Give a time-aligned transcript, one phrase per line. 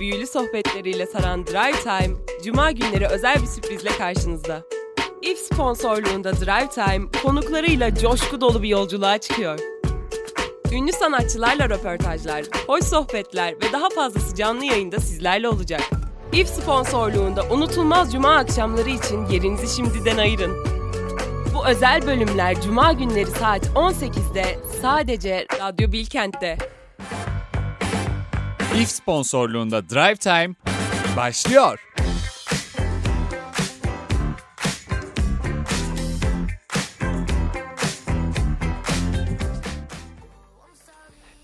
[0.00, 4.62] büyülü sohbetleriyle saran Drive Time, Cuma günleri özel bir sürprizle karşınızda.
[5.22, 9.58] If sponsorluğunda Drive Time, konuklarıyla coşku dolu bir yolculuğa çıkıyor.
[10.72, 15.82] Ünlü sanatçılarla röportajlar, hoş sohbetler ve daha fazlası canlı yayında sizlerle olacak.
[16.32, 20.64] If sponsorluğunda unutulmaz cuma akşamları için yerinizi şimdiden ayırın.
[21.54, 26.79] Bu özel bölümler cuma günleri saat 18'de sadece Radyo Bilkent'te.
[28.78, 30.54] İF sponsorluğunda Drive Time
[31.16, 31.86] başlıyor.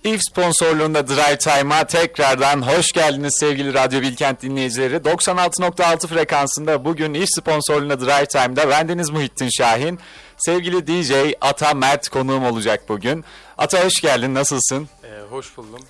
[0.05, 4.95] İF sponsorluğunda Drive Time'a tekrardan hoş geldiniz sevgili Radyo Bilkent dinleyicileri.
[4.97, 9.99] 96.6 frekansında bugün İF sponsorluğunda Drive Time'da bendeniz Muhittin Şahin.
[10.37, 13.25] Sevgili DJ Ata Mert konuğum olacak bugün.
[13.59, 14.89] Ata hoş geldin, nasılsın?
[15.05, 15.81] Ee, hoş buldum.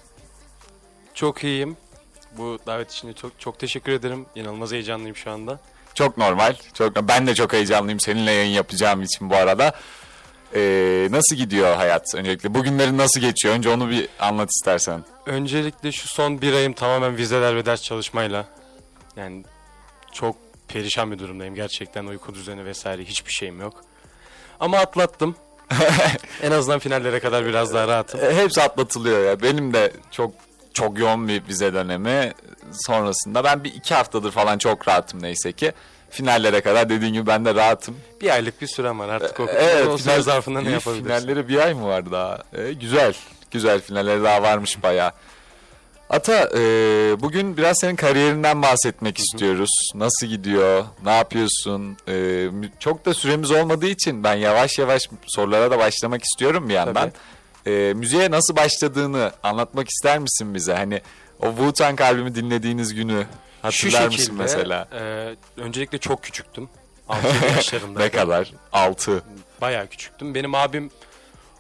[1.17, 1.77] Çok iyiyim.
[2.39, 4.27] Bu davet için de çok çok teşekkür ederim.
[4.35, 5.61] İnanılmaz heyecanlıyım şu anda.
[5.95, 6.55] Çok normal.
[6.75, 9.73] Çok Ben de çok heyecanlıyım seninle yayın yapacağım için bu arada.
[10.55, 12.55] Ee, nasıl gidiyor hayat öncelikle?
[12.55, 13.55] Bugünlerin nasıl geçiyor?
[13.55, 15.05] Önce onu bir anlat istersen.
[15.27, 18.49] Öncelikle şu son bir ayım tamamen vizeler ve ders çalışmayla.
[19.17, 19.45] Yani
[20.13, 20.37] çok
[20.69, 21.55] perişan bir durumdayım.
[21.55, 23.85] Gerçekten uyku düzeni vesaire hiçbir şeyim yok.
[24.61, 25.37] Ama atlattım.
[26.43, 28.21] en azından finallere kadar biraz daha rahatım.
[28.21, 29.43] Hepsi atlatılıyor ya.
[29.43, 30.31] Benim de çok
[30.77, 32.33] çok yoğun bir vize dönemi
[32.73, 33.45] sonrasında.
[33.45, 35.73] Ben bir iki haftadır falan çok rahatım neyse ki.
[36.11, 37.97] Finallere kadar dediğin gibi ben de rahatım.
[38.21, 41.05] Bir aylık bir sürem var artık o, Evet, o süre zarfında ne yapabilirsin?
[41.05, 42.39] Finalleri bir ay mı var daha?
[42.53, 43.15] E, güzel.
[43.51, 45.13] Güzel finalleri daha varmış bayağı.
[46.11, 46.61] Ata e,
[47.21, 49.71] bugün biraz senin kariyerinden bahsetmek istiyoruz.
[49.95, 50.85] Nasıl gidiyor?
[51.05, 51.97] Ne yapıyorsun?
[52.09, 52.49] E,
[52.81, 57.13] çok da süremiz olmadığı için ben yavaş yavaş sorulara da başlamak istiyorum bir yandan.
[57.67, 60.75] E, müziğe nasıl başladığını anlatmak ister misin bize?
[60.75, 61.01] Hani
[61.41, 63.27] o Wu-Tang albümü dinlediğiniz günü
[63.71, 64.89] Şu hatırlar şekilde, mısın mesela?
[64.93, 66.69] e, öncelikle çok küçüktüm.
[67.09, 67.27] 6
[67.57, 68.03] yaşlarındaydım.
[68.03, 68.53] Ne kadar?
[68.73, 69.23] 6.
[69.61, 70.35] Bayağı küçüktüm.
[70.35, 70.91] Benim abim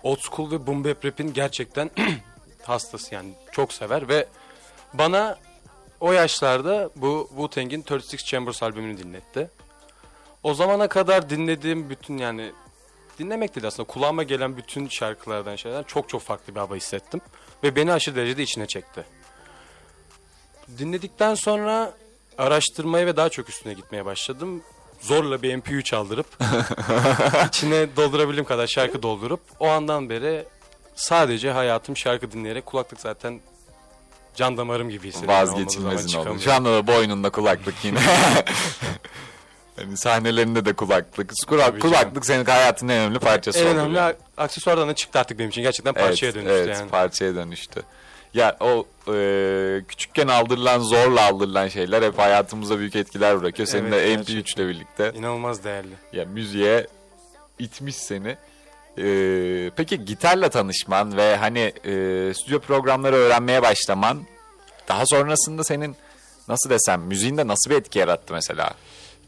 [0.02, 1.90] old school ve boom bap rap'in gerçekten
[2.62, 4.26] hastası yani çok sever ve
[4.94, 5.38] bana
[6.00, 9.50] o yaşlarda bu Wu-Tang'in 36 Chambers albümünü dinletti.
[10.42, 12.52] O zamana kadar dinlediğim bütün yani
[13.18, 17.20] dinlemek değil aslında kulağıma gelen bütün şarkılardan şeyler çok çok farklı bir hava hissettim.
[17.62, 19.04] Ve beni aşırı derecede içine çekti.
[20.78, 21.92] Dinledikten sonra
[22.38, 24.62] araştırmaya ve daha çok üstüne gitmeye başladım.
[25.00, 26.26] Zorla bir MP3 çaldırıp
[27.48, 30.44] içine doldurabildiğim kadar şarkı doldurup o andan beri
[30.94, 33.40] sadece hayatım şarkı dinleyerek kulaklık zaten
[34.34, 35.34] can damarım gibi hissediyorum.
[35.34, 36.38] Vazgeçilmezin oldu.
[36.40, 37.98] Şu anda da boynunda kulaklık yine.
[39.78, 41.32] yani sahnelerinde de kulaklık.
[41.48, 43.74] Kulak, Tabii kulaklık senin hayatının en önemli parçası En oldu.
[43.78, 44.14] önemli yani.
[44.36, 45.62] aksesuardan da çıktı artık benim için.
[45.62, 46.90] Gerçekten parçaya dönüştü evet, yani.
[46.90, 47.82] parçaya dönüştü.
[48.34, 53.68] Ya o e, küçükken aldırılan, zorla aldırılan şeyler hep hayatımıza büyük etkiler bırakıyor.
[53.68, 54.36] Senin Evet, de gerçekten.
[54.36, 55.92] MP3 ile birlikte İnanılmaz değerli.
[56.12, 56.86] ya müziğe
[57.58, 58.36] itmiş seni.
[58.98, 61.92] Ee, peki gitarla tanışman ve hani e,
[62.34, 64.22] stüdyo programları öğrenmeye başlaman
[64.88, 65.96] daha sonrasında senin
[66.48, 68.74] nasıl desem müziğinde nasıl bir etki yarattı mesela?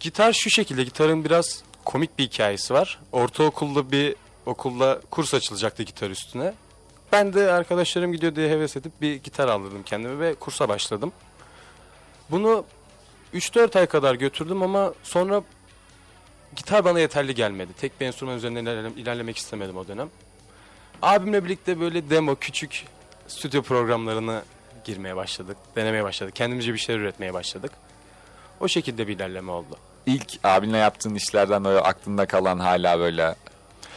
[0.00, 0.84] Gitar şu şekilde.
[0.84, 3.00] Gitarın biraz komik bir hikayesi var.
[3.12, 4.16] Ortaokulda bir
[4.46, 6.54] okulda kurs açılacaktı gitar üstüne.
[7.12, 11.12] Ben de arkadaşlarım gidiyor diye heves edip bir gitar aldırdım kendime ve kursa başladım.
[12.30, 12.64] Bunu
[13.34, 15.42] 3-4 ay kadar götürdüm ama sonra
[16.56, 17.72] gitar bana yeterli gelmedi.
[17.80, 20.08] Tek bir enstrüman üzerinden ilerle- ilerlemek istemedim o dönem.
[21.02, 22.84] Abimle birlikte böyle demo küçük
[23.28, 24.42] stüdyo programlarına
[24.84, 25.56] girmeye başladık.
[25.76, 26.36] Denemeye başladık.
[26.36, 27.72] Kendimizce bir şeyler üretmeye başladık.
[28.60, 29.76] O şekilde bir ilerleme oldu.
[30.08, 33.34] İlk abinle yaptığın işlerden böyle aklında kalan hala böyle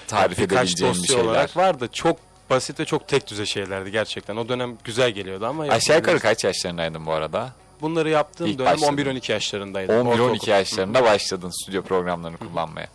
[0.08, 1.24] tarif Birkaç edebileceğin bir şeyler.
[1.24, 1.90] olarak vardı.
[1.94, 2.18] Çok
[2.50, 4.36] basit ve çok tek düze şeylerdi gerçekten.
[4.36, 7.50] O dönem güzel geliyordu ama Aşağı yukarı yapmadığımız- kaç yaşlarındaydın bu arada?
[7.82, 8.94] bunları yaptığım İlk dönem başladın.
[8.98, 9.96] 11-12 yaşlarındaydım.
[9.96, 10.48] 11-12 Ortaokul.
[10.52, 12.88] yaşlarında başladın stüdyo programlarını kullanmaya.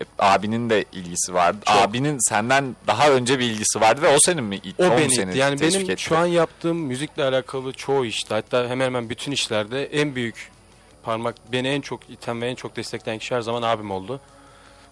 [0.00, 1.58] E, abinin de ilgisi vardı.
[1.66, 1.76] Çok.
[1.76, 4.60] Abinin senden daha önce bir ilgisi vardı ve o senin mi?
[4.78, 5.38] O, mu beni seni itti.
[5.38, 6.02] Yani benim etti?
[6.02, 10.51] şu an yaptığım müzikle alakalı çoğu işte hatta hemen hemen bütün işlerde en büyük
[11.02, 14.20] parmak beni en çok iten ve en çok destekleyen kişi her zaman abim oldu.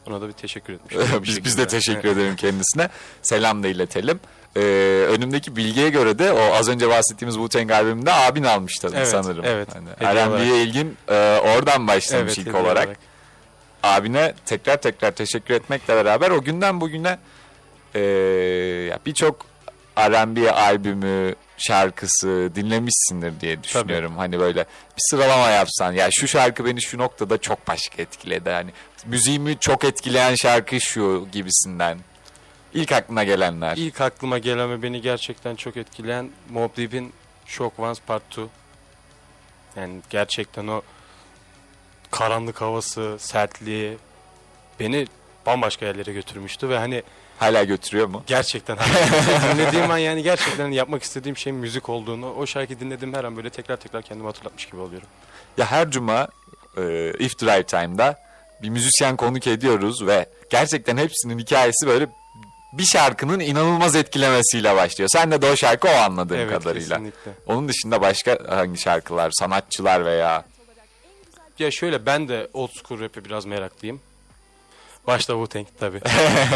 [0.08, 0.96] Ona da bir teşekkür etmiş.
[0.96, 2.88] oldum bir biz, biz de teşekkür ederim kendisine.
[3.22, 4.20] Selam da iletelim.
[4.56, 4.60] Ee,
[5.08, 9.44] önümdeki bilgiye göre de o az önce bahsettiğimiz Wu-Tang albümünde abin almıştı Evet, sanırım.
[9.44, 9.68] evet.
[9.98, 12.88] Hediye R&B'ye ilgin e, oradan başlamış Evet, ilk hediye olarak.
[13.82, 17.18] Abine tekrar tekrar teşekkür etmekle beraber o günden bugüne
[17.94, 18.00] e,
[19.06, 19.46] birçok
[19.98, 24.16] R&B albümü, şarkısı dinlemişsindir diye düşünüyorum.
[24.16, 28.50] Hani böyle bir sıralama yapsan ya şu şarkı beni şu noktada çok başka etkiledi.
[28.50, 28.70] Hani
[29.06, 31.98] müziğimi çok etkileyen şarkı şu gibisinden.
[32.74, 33.76] İlk aklına gelenler.
[33.76, 37.12] İlk aklıma gelen ve beni gerçekten çok etkileyen Mobb Deep'in
[37.46, 38.40] Shock Ones Part 2.
[39.76, 40.82] Yani gerçekten o
[42.10, 43.98] karanlık havası, sertliği
[44.80, 45.06] beni
[45.46, 47.02] bambaşka yerlere götürmüştü ve hani
[47.40, 48.22] Hala götürüyor mu?
[48.26, 48.78] gerçekten
[49.54, 53.50] dinlediğim an yani gerçekten yapmak istediğim şeyin müzik olduğunu o şarkıyı dinlediğim her an böyle
[53.50, 55.08] tekrar tekrar kendimi hatırlatmış gibi oluyorum.
[55.58, 56.28] Ya her cuma
[56.76, 58.18] e, If Drive Time'da
[58.62, 62.06] bir müzisyen konuk ediyoruz ve gerçekten hepsinin hikayesi böyle
[62.72, 65.08] bir şarkının inanılmaz etkilemesiyle başlıyor.
[65.12, 66.96] Sen de de o şarkı o anladığım Evet, kadarıyla.
[66.96, 67.30] kesinlikle.
[67.46, 70.44] Onun dışında başka hangi şarkılar, sanatçılar veya
[71.58, 74.00] Ya şöyle ben de old school rap'e biraz meraklıyım.
[75.06, 76.00] Başta Wu-Tang tabii.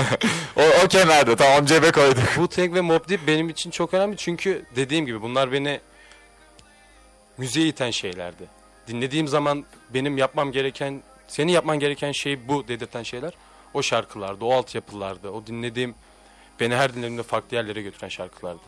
[0.57, 2.25] o, o kenarda tamam cebe koyduk.
[2.25, 5.81] Wu-Tang ve Mobb Deep benim için çok önemli çünkü dediğim gibi bunlar beni
[7.39, 8.45] müziğe iten şeylerdi.
[8.89, 9.65] Dinlediğim zaman
[9.95, 13.33] benim yapmam gereken, senin yapman gereken şey bu dedirten şeyler
[13.75, 15.95] o şarkılardı, o altyapılardı, o dinlediğim
[16.61, 18.61] beni her dinlediğimde farklı yerlere götüren şarkılardı.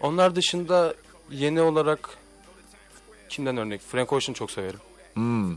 [0.00, 0.94] Onlar dışında
[1.30, 2.18] yeni olarak
[3.28, 3.80] kimden örnek?
[3.80, 4.80] Frank Ocean çok severim.
[5.14, 5.56] Hmm,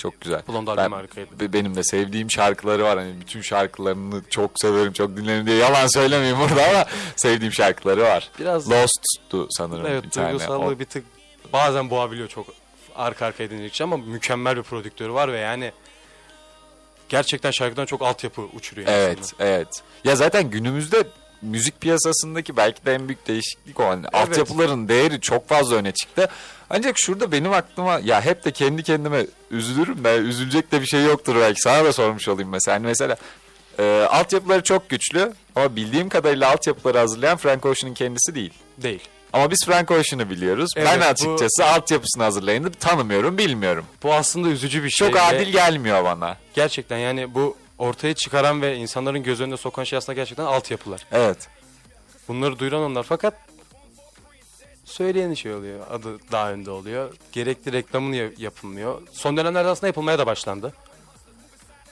[0.00, 0.42] çok güzel.
[0.48, 1.40] Blonde Ben- harikaydı.
[1.40, 2.98] be- benim de sevdiğim şarkıları var.
[2.98, 6.84] Hani bütün şarkılarını çok severim, çok dinlerim diye yalan söylemeyeyim burada ama
[7.16, 8.30] sevdiğim şarkıları var.
[8.40, 10.30] Biraz Lost'tu sanırım bir Evet tane.
[10.30, 11.04] duygusallığı O- bir tık
[11.52, 12.46] bazen boğabiliyor çok
[12.96, 15.72] arka arkaya dinledikçe ama mükemmel bir prodüktörü var ve yani
[17.08, 19.48] gerçekten şarkıdan çok altyapı uçuruyor Evet, insanı.
[19.48, 19.82] evet.
[20.04, 21.04] Ya zaten günümüzde
[21.42, 23.86] müzik piyasasındaki belki de en büyük değişiklik o.
[23.86, 26.28] Hani Altyapıların değeri çok fazla öne çıktı.
[26.70, 31.04] Ancak şurada benim aklıma ya hep de kendi kendime üzülürüm de üzülecek de bir şey
[31.04, 31.60] yoktur belki.
[31.60, 32.74] Sana da sormuş olayım mesela.
[32.74, 33.16] Hani mesela
[33.78, 38.52] e, altyapıları çok güçlü ama bildiğim kadarıyla altyapıları hazırlayan Frank Ocean'ın kendisi değil.
[38.78, 39.02] Değil.
[39.32, 40.70] Ama biz Frank Ocean'ı biliyoruz.
[40.76, 43.84] Evet, ben bu- açıkçası altyapısını hazırlayanı tanımıyorum, bilmiyorum.
[44.02, 45.08] Bu aslında üzücü bir şey.
[45.08, 46.36] Çok ve adil gelmiyor bana.
[46.54, 51.06] Gerçekten yani bu ortaya çıkaran ve insanların göz önüne sokan şey aslında gerçekten altyapılar.
[51.12, 51.48] Evet.
[52.28, 53.34] Bunları duyuran onlar fakat
[54.84, 55.80] söyleyeni şey oluyor.
[55.90, 57.14] Adı daha önde oluyor.
[57.32, 59.02] Gerekli reklamını ya- yapılmıyor.
[59.12, 60.72] Son dönemlerde aslında yapılmaya da başlandı.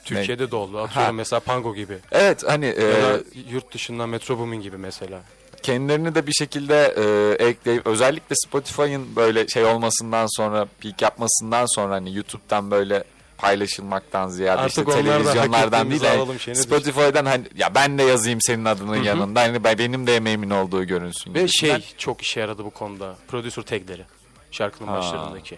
[0.05, 0.77] Türkiye'de de oldu.
[0.79, 1.11] Atıyorum Ha.
[1.11, 1.97] mesela Pango gibi.
[2.11, 3.19] Evet hani e, Ya da
[3.49, 5.21] yurt dışından Metro Boomin gibi mesela.
[5.63, 11.93] kendilerini de bir şekilde e, ekleyip özellikle Spotify'ın böyle şey olmasından sonra peak yapmasından sonra
[11.95, 13.03] hani YouTube'dan böyle
[13.39, 19.03] paylaşılmaktan ziyade Artık işte televizyonlardan değil de Spotify'dan hani ya ben de yazayım senin adının
[19.03, 21.33] yanında hani ben, benim de emeğimin olduğu görünsün.
[21.33, 23.15] Ve şey çok işe yaradı bu konuda.
[23.27, 24.05] Producer tagleri.
[24.51, 24.97] Şarkının Ha.
[24.97, 25.57] başlarındaki.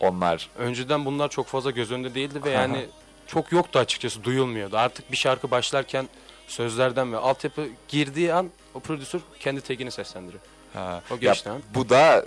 [0.00, 2.86] onlar Önceden bunlar çok fazla göz önünde değildi ve yani
[3.26, 4.76] çok yoktu açıkçası duyulmuyordu.
[4.76, 6.08] Artık bir şarkı başlarken
[6.46, 10.42] sözlerden ve altyapı girdiği an o prodüser kendi tagini seslendiriyor.
[10.74, 11.02] Ha.
[11.10, 12.24] O geçti Ya bu da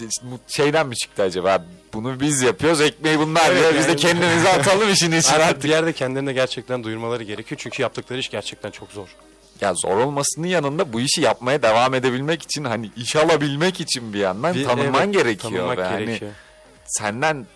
[0.00, 1.64] e, şeyden mi çıktı acaba?
[1.92, 3.74] Bunu biz yapıyoruz, ekmeği bunlar Evet, diyor.
[3.74, 5.64] Biz de yani- kendimizi atalım işin içine Artık artık.
[5.64, 7.60] bir yerde kendilerine gerçekten duyurmaları gerekiyor.
[7.64, 9.08] Çünkü yaptıkları iş gerçekten çok zor.
[9.60, 14.18] Ya zor olmasının yanında bu işi yapmaya devam edebilmek için hani iş alabilmek için bir
[14.18, 15.52] yandan Bir- tanınman evet, gerekiyor.
[15.52, 16.30] tanınmak ve hani gerekiyor.
[16.86, 17.46] senden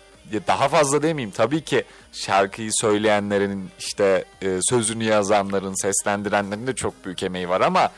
[0.47, 1.83] daha fazla demeyeyim tabii ki
[2.13, 7.89] şarkıyı söyleyenlerin işte e, sözünü yazanların seslendirenlerin de çok büyük emeği var ama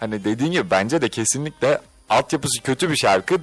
[0.00, 1.78] hani dediğin gibi bence de kesinlikle
[2.10, 3.36] altyapısı kötü bir şarkı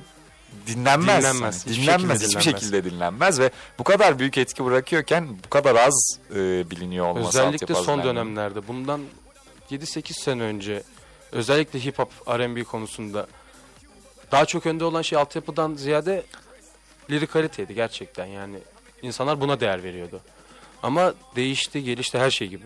[0.68, 1.24] dinlenmez.
[1.24, 2.22] Dinlenmez, Hani hiçbir dinlenmez.
[2.22, 2.62] şekilde Hiçbir dinlenmez.
[2.62, 6.36] şekilde dinlenmez ve bu kadar büyük etki bırakıyorken bu kadar az e,
[6.69, 8.16] biliniyor olması Özellikle son hazırlayanların.
[8.16, 9.01] dönemlerde bundan
[9.72, 10.84] 7-8 sene önce
[11.31, 13.28] özellikle hip hop R&B konusunda
[14.31, 16.23] daha çok önde olan şey altyapıdan ziyade
[17.12, 18.57] lirikaliteydi gerçekten yani
[19.02, 20.21] insanlar buna değer veriyordu.
[20.83, 22.66] Ama değişti, gelişti her şey gibi.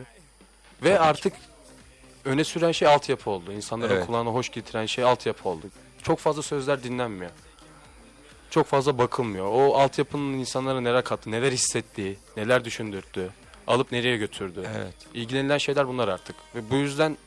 [0.84, 1.34] Ve artık
[2.26, 3.52] öne süren şey altyapı oldu.
[3.52, 4.06] İnsanların Evet.
[4.06, 5.66] kulağına hoş getiren şey altyapı oldu.
[6.04, 7.32] Çok fazla sözler dinlenmiyor.
[8.54, 9.46] Çok fazla bakılmıyor.
[9.46, 13.30] O altyapının insanlara neler kattı, neler hissettiği, neler düşündürttü,
[13.68, 14.64] alıp nereye götürdü.
[14.76, 14.94] Evet.
[15.14, 16.36] İlgilenilen şeyler bunlar artık.
[16.56, 17.18] Ve bu yüzden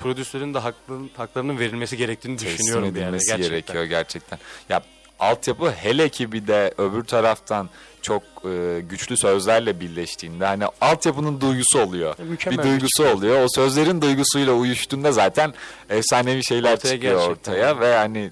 [0.00, 3.42] prodüsörün de haklarının, haklarının verilmesi gerektiğini teslim düşünüyorum bir yerde gerçekten.
[3.42, 4.38] gerekiyor gerçekten.
[4.68, 4.82] Ya
[5.18, 7.68] altyapı hele ki bir de öbür taraftan
[8.02, 12.14] çok e, güçlü sözlerle birleştiğinde hani altyapının duygusu oluyor.
[12.18, 13.14] Mükemmel bir bir duygusu çıkıyor.
[13.14, 13.44] oluyor.
[13.44, 15.54] O sözlerin duygusuyla uyuştuğunda zaten
[15.90, 17.52] efsanevi şeyler Ortaya çıkıyor gerçekten.
[17.52, 18.30] ortaya ve hani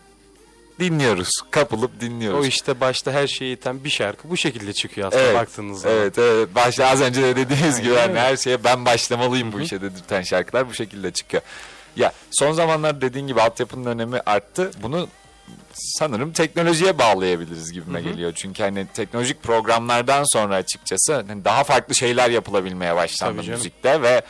[0.80, 1.30] dinliyoruz.
[1.50, 2.44] Kapılıp dinliyoruz.
[2.44, 5.96] O işte başta her şeyi iten bir şarkı bu şekilde çıkıyor aslında Evet, baktığınız zaman.
[5.96, 6.54] Evet, evet.
[6.54, 10.68] Başta az önce de dediğiniz gibi hani her şeye ben başlamalıyım bu işe dedirten şarkılar
[10.68, 11.42] bu şekilde çıkıyor.
[11.96, 14.70] Ya son zamanlarda dediğin gibi altyapının önemi arttı.
[14.82, 15.08] Bunu
[15.74, 18.32] sanırım teknolojiye bağlayabiliriz gibime geliyor.
[18.34, 24.22] Çünkü hani teknolojik programlardan sonra açıkçası hani daha farklı şeyler yapılabilmeye başlandı müzikte ve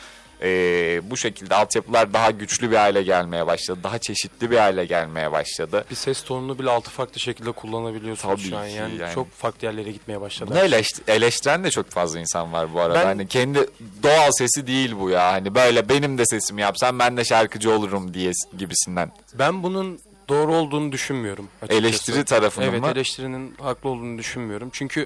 [0.43, 3.79] e, bu şekilde altyapılar daha güçlü bir hale gelmeye başladı.
[3.83, 5.85] Daha çeşitli bir hale gelmeye başladı.
[5.91, 8.65] Bir ses tonunu bile altı farklı şekilde kullanabiliyorsunuz Tabii şu an.
[8.65, 9.13] Yani, yani.
[9.13, 10.49] çok farklı yerlere gitmeye başladı.
[10.51, 12.99] Bunu eleşt- eleştiren de çok fazla insan var bu arada.
[12.99, 13.59] Ben- Hani kendi
[14.03, 15.31] doğal sesi değil bu ya.
[15.33, 19.11] Hani böyle benim de sesimi yapsam ben de şarkıcı olurum diye gibisinden.
[19.33, 21.47] Ben bunun doğru olduğunu düşünmüyorum.
[21.61, 21.79] açıkçası.
[21.81, 22.87] Eleştiri tarafının Evet mı?
[22.91, 24.69] eleştirinin haklı olduğunu düşünmüyorum.
[24.73, 25.05] Çünkü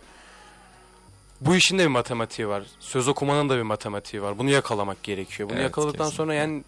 [1.45, 2.63] bu işin de bir matematiği var.
[2.79, 4.37] Söz okumanın da bir matematiği var.
[4.37, 5.49] Bunu yakalamak gerekiyor.
[5.49, 6.53] Bunu Evet, yakaladıktan sonra kesinlikle.
[6.53, 6.63] yani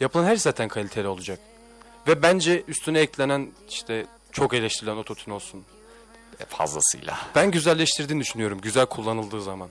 [0.00, 1.38] yapılan her zaten kaliteli olacak.
[2.08, 5.64] Ve bence üstüne eklenen işte çok eleştirilen ototune olsun.
[6.48, 7.18] Fazlasıyla.
[7.34, 9.68] Ben güzelleştirdiğini düşünüyorum güzel kullanıldığı zaman.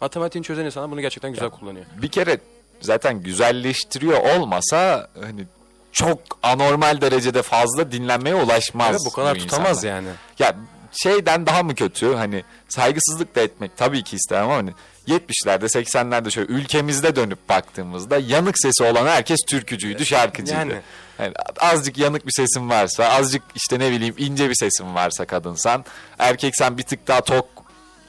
[0.00, 1.86] Matematiğin çözen insanlar bunu gerçekten güzel kullanıyor.
[2.02, 2.40] Bir kere
[2.80, 5.44] zaten güzelleştiriyor olmasa hani
[5.92, 8.90] çok anormal derecede fazla dinlenmeye ulaşmaz.
[8.90, 9.94] Evet, bu kadar tutamaz insanlar.
[9.94, 10.08] yani.
[10.38, 10.56] Ya
[10.92, 14.72] şeyden daha mı kötü hani saygısızlık da etmek tabii ki istemem ama hani
[15.08, 20.58] 70'lerde 80'lerde şöyle ülkemizde dönüp baktığımızda yanık sesi olan herkes türkücüydü şarkıcıydı.
[20.58, 20.80] Yani.
[21.18, 25.84] Yani azıcık yanık bir sesin varsa azıcık işte ne bileyim ince bir sesin varsa kadınsan
[26.18, 27.48] erkeksen bir tık daha tok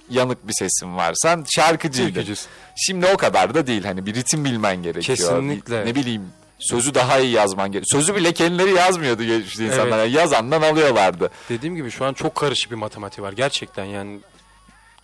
[0.10, 2.14] yanık bir sesin varsan şarkıcıydın.
[2.14, 2.48] Türkücüsün.
[2.76, 5.18] Şimdi o kadar da değil hani bir ritim bilmen gerekiyor.
[5.18, 5.82] Kesinlikle.
[5.82, 6.26] Bir- ne bileyim
[6.62, 8.02] sözü daha iyi yazman gerekiyor.
[8.02, 10.00] Sözü bile kendileri yazmıyordu geçmişte insanlar.
[10.00, 11.30] Yani yazandan alıyorlardı.
[11.50, 13.34] Dediğim gibi şu an çok karışık bir matematiği var.
[13.34, 14.20] Gerçekten yani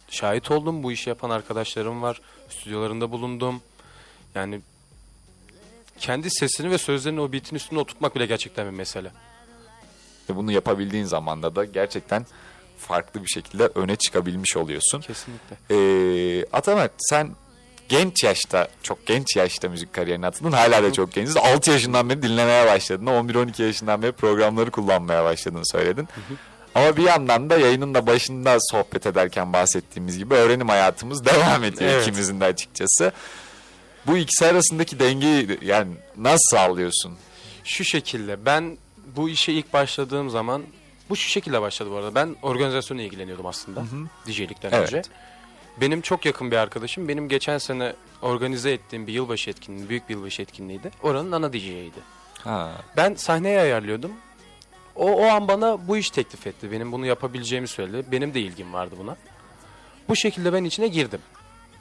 [0.10, 0.84] şahit oldum.
[0.84, 2.22] Bu işi yapan arkadaşlarım var.
[2.50, 3.62] Stüdyolarında bulundum.
[4.36, 4.62] Yani
[6.00, 9.12] kendi sesini ve sözlerini o beatin üstüne oturtmak bile gerçekten bir mesele.
[10.30, 12.26] Ve bunu yapabildiğin zamanda da gerçekten
[12.78, 15.02] farklı bir şekilde öne çıkabilmiş oluyorsun.
[15.02, 15.56] Kesinlikle.
[15.70, 17.36] Ee, Atamet sen
[17.90, 20.52] genç yaşta, çok genç yaşta müzik kariyerini atıldın.
[20.52, 21.38] Hala da çok genciz.
[21.38, 23.06] 6 yaşından beri dinlemeye başladın.
[23.06, 26.08] 11-12 yaşından beri programları kullanmaya başladığını söyledin.
[26.76, 31.92] Ama bir yandan da yayının da başında sohbet ederken bahsettiğimiz gibi öğrenim hayatımız devam ediyor
[31.92, 32.02] Evet.
[32.08, 33.12] ikimizin de açıkçası.
[34.08, 37.18] Bu ikisi arasındaki dengeyi yani nasıl sağlıyorsun?
[37.64, 38.78] Şu şekilde ben
[39.16, 40.64] bu işe ilk başladığım zaman
[41.10, 42.16] bu şu şekilde başladı bu arada.
[42.16, 43.84] Ben organizasyonla ilgileniyordum aslında.
[44.28, 44.94] DJ'likten Evet.
[44.94, 45.02] önce.
[45.82, 50.16] Benim çok yakın bir arkadaşım benim geçen sene organize ettiğim bir yılbaşı etkinliği, büyük bir
[50.16, 50.92] yılbaşı etkinliğiydi.
[51.04, 52.00] Oranın ana DJ'ydi.
[52.44, 52.72] Ha.
[52.98, 54.12] Ben sahneye ayarlıyordum.
[54.96, 56.72] O, o an bana bu iş teklif etti.
[56.72, 58.12] Benim bunu yapabileceğimi söyledi.
[58.12, 59.18] Benim de ilgim vardı buna.
[60.10, 61.22] Bu şekilde ben içine girdim.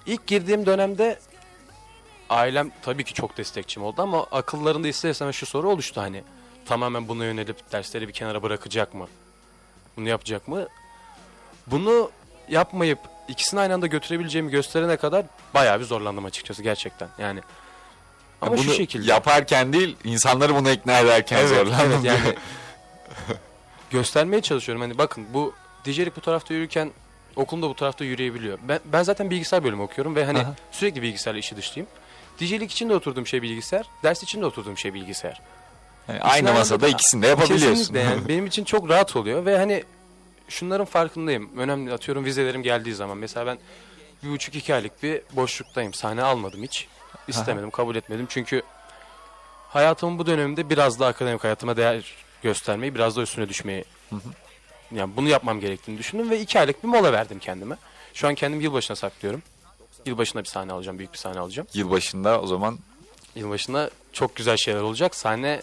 [0.07, 1.19] İlk girdiğim dönemde
[2.31, 6.25] ailem tabii ki çok destekçim oldu ama akıllarında ister istemez şu soru oluştu hani.
[6.67, 9.09] Tamamen buna yönelip dersleri bir kenara bırakacak mı?
[9.97, 10.67] Bunu yapacak mı?
[11.67, 12.11] Bunu
[12.49, 17.09] yapmayıp ikisini aynı anda götürebileceğimi gösterene kadar bayağı bir zorlandım açıkçası gerçekten.
[17.19, 17.41] Yani
[18.41, 19.11] ama bunu şu şekilde.
[19.11, 21.93] yaparken değil, insanları bunu ikna ederken Evet, zorlandım.
[21.93, 22.35] evet yani
[23.91, 24.83] göstermeye çalışıyorum.
[24.83, 25.55] Hani bakın bu
[25.85, 26.91] DJ'lik bu tarafta yürürken
[27.37, 28.59] okulumda bu tarafta yürüyebiliyor.
[28.69, 30.55] Ben, ben zaten bilgisayar bölümü okuyorum ve hani Aha.
[30.73, 31.89] sürekli bilgisayarla işi dışlıyım.
[32.41, 35.41] DJ'lik için de oturduğum şey bilgisayar, ders için de oturduğum şey bilgisayar.
[36.09, 37.69] Yani aynı masada ikisini de yapabiliyorsun.
[37.69, 39.85] Kesinlikle yani benim için çok rahat oluyor ve hani
[40.49, 41.59] şunların farkındayım.
[41.59, 43.59] Önemli atıyorum vizelerim geldiği zaman mesela ben
[44.23, 45.95] bir buçuk iki aylık bir boşluktayım.
[45.95, 46.89] Sahne almadım hiç.
[47.29, 48.27] İstemedim, kabul etmedim.
[48.29, 48.63] Çünkü
[49.69, 53.85] hayatımın bu döneminde biraz da akademik hayatıma değer göstermeyi, biraz da üstüne düşmeyi
[54.93, 57.77] yani bunu yapmam gerektiğini düşündüm ve iki aylık bir mola verdim kendime.
[58.15, 59.43] Şu an kendimi yılbaşına saklıyorum.
[60.07, 61.69] Yılbaşına bir sahne alacağım, büyük bir sahne alacağım.
[61.75, 62.79] Yılbaşında o zaman
[63.37, 65.15] Yılbaşında çok güzel şeyler olacak.
[65.15, 65.63] Sahne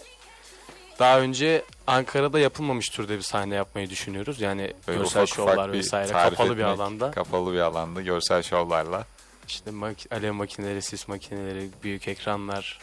[0.98, 4.40] daha önce Ankara'da yapılmamış türde bir sahne yapmayı düşünüyoruz.
[4.40, 7.10] Yani böyle görsel ufak şovlar ufak bir vesaire kapalı bir etmek, alanda.
[7.10, 9.06] Kapalı bir alanda görsel şovlarla.
[9.48, 12.80] İşte mak- alev makineleri, sis makineleri, büyük ekranlar,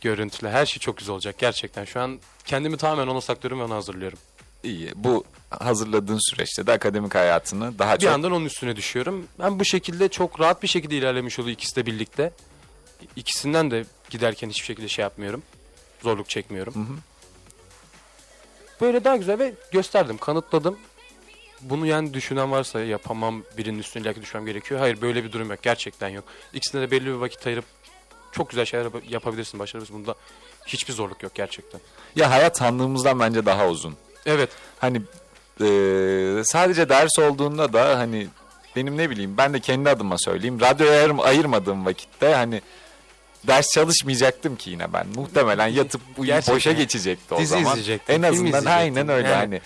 [0.00, 1.84] görüntüler her şey çok güzel olacak gerçekten.
[1.84, 4.18] Şu an kendimi tamamen ona saklıyorum ve ona hazırlıyorum.
[4.64, 4.92] İyi.
[4.94, 9.26] Bu hazırladığın süreçte de akademik hayatını daha Bir çok yandan onun üstüne düşüyorum.
[9.38, 12.32] Ben bu şekilde çok rahat bir şekilde ilerlemiş oluyor ikisi de birlikte.
[13.16, 15.42] İkisinden de giderken hiçbir şekilde şey yapmıyorum.
[16.02, 16.74] Zorluk çekmiyorum.
[16.74, 16.92] hı.
[18.80, 20.78] Böyle daha güzel ve gösterdim, kanıtladım.
[21.60, 24.80] Bunu yani düşünen varsa yapamam, birinin üstüne illaki düşmem gerekiyor.
[24.80, 25.62] Hayır böyle bir durum yok.
[25.62, 26.24] Gerçekten yok.
[26.52, 27.64] İkisine de belli bir vakit ayırıp
[28.32, 29.96] çok güzel şeyler yap- yapabilirsin, başarabilirsin.
[30.00, 30.14] Bunda
[30.66, 31.80] hiçbir zorluk yok gerçekten.
[32.16, 33.96] ya hayat sandığımızdan bence daha uzun.
[34.26, 34.50] Evet.
[34.78, 35.02] Hani
[35.60, 38.28] eee, sadece ders olduğunda da hani
[38.76, 40.60] benim ne bileyim ben de kendi adıma söyleyeyim.
[40.60, 42.62] Radyoya ayır- ayırmadığım vakitte hani
[43.46, 45.06] ders çalışmayacaktım ki yine ben.
[45.14, 47.78] Muhtemelen yatıp uyuyup boşa geçecekti o Dizi zaman.
[48.08, 49.36] En azından aynen öyle Yani.
[49.36, 49.60] hani.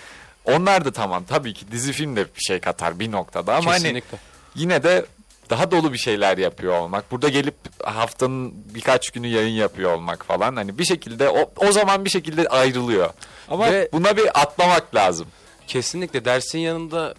[0.45, 3.83] Onlar da tamam tabii ki dizi film de bir şey katar bir noktada ama hani
[3.83, 4.18] kesinlikle.
[4.54, 5.06] yine de
[5.50, 7.11] daha dolu bir şeyler yapıyor olmak.
[7.11, 7.54] Burada gelip
[7.85, 10.56] haftanın birkaç günü yayın yapıyor olmak falan.
[10.56, 13.11] Hani bir şekilde o, o zaman bir şekilde ayrılıyor.
[13.49, 15.26] Ama Ve- buna bir atlamak lazım.
[15.66, 17.14] Kesinlikle dersin yanında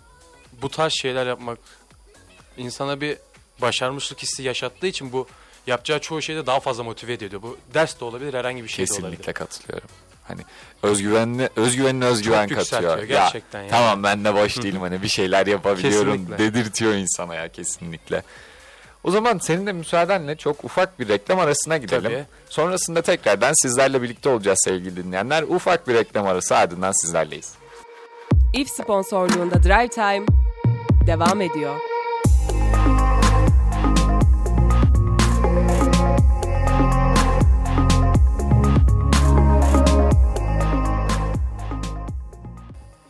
[0.62, 1.58] bu tarz şeyler yapmak
[2.58, 3.18] insana bir
[3.62, 5.28] başarmışlık hissi yaşattığı için bu
[5.68, 7.42] yapacağı çoğu şeyde daha fazla motive ediyor.
[7.42, 9.10] Bu ders de olabilir, herhangi bir şey de olabilir.
[9.10, 9.90] Kesinlikle katılıyorum.
[10.28, 10.42] Hani
[10.84, 13.04] özgüvenli özgüvenine özgüven Çok katıyor.
[13.04, 13.72] gerçekten yani.
[13.72, 16.38] Tamam ben de boş değilim hani bir şeyler yapabiliyorum Kesinlikle.
[16.38, 18.24] dedirtiyor insana ya kesinlikle.
[19.04, 22.04] O zaman senin de müsaadenle çok ufak bir reklam arasına gidelim.
[22.04, 22.26] Tabii.
[22.50, 25.44] Sonrasında tekrardan sizlerle birlikte olacağız sevgili dinleyenler.
[25.44, 27.54] Ufak bir reklam arası ardından sizlerleyiz.
[28.54, 30.26] If sponsorluğunda Drive Time
[31.08, 31.76] devam ediyor.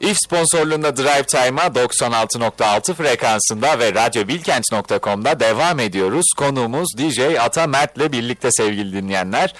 [0.07, 6.25] If sponsorluğunda Drive Time'a 96.6 frekansında ve radyobilkent.com'da devam ediyoruz.
[6.37, 9.53] Konuğumuz DJ Ata Mert'le birlikte sevgili dinleyenler.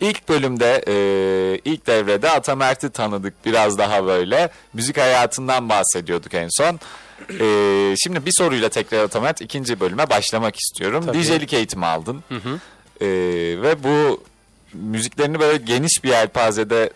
[0.00, 0.94] İlk bölümde, e,
[1.64, 4.50] ilk devrede Ata Mert'i tanıdık biraz daha böyle.
[4.72, 6.80] Müzik hayatından bahsediyorduk en son.
[7.40, 11.04] E, şimdi bir soruyla tekrar Ata Mert ikinci bölüme başlamak istiyorum.
[11.06, 11.22] Tabii.
[11.22, 12.24] DJ'lik eğitimi aldın.
[13.00, 13.06] E,
[13.62, 14.22] ve bu
[14.72, 16.90] müziklerini böyle geniş bir yelpazede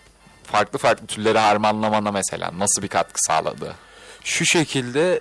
[0.53, 3.75] farklı farklı türleri harmanlamana mesela nasıl bir katkı sağladı?
[4.25, 5.21] Şu şekilde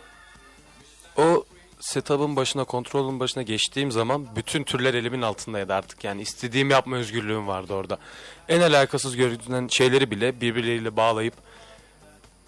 [1.18, 1.46] o
[1.80, 6.04] setup'ın başına, kontrolün başına geçtiğim zaman bütün türler elimin altındaydı artık.
[6.04, 7.98] Yani istediğim yapma özgürlüğüm vardı orada.
[8.50, 11.34] En alakasız görünen şeyleri bile birbirleriyle bağlayıp